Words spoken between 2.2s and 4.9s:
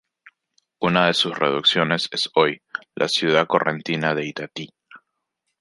hoy la ciudad correntina de Itatí.